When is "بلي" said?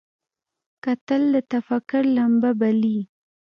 2.59-2.97